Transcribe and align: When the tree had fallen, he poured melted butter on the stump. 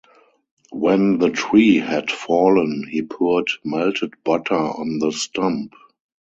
When 0.71 1.19
the 1.19 1.29
tree 1.29 1.77
had 1.77 2.09
fallen, 2.09 2.87
he 2.89 3.03
poured 3.03 3.51
melted 3.63 4.13
butter 4.23 4.55
on 4.55 4.97
the 4.97 5.11
stump. 5.11 5.75